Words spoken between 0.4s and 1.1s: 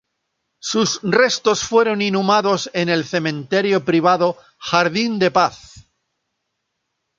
Sus